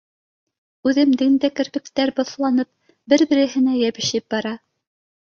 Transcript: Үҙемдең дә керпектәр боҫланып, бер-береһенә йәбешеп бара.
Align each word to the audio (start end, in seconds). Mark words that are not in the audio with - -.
Үҙемдең 0.91 1.35
дә 1.43 1.51
керпектәр 1.59 2.13
боҫланып, 2.21 2.73
бер-береһенә 3.15 3.81
йәбешеп 3.85 4.31
бара. 4.37 4.61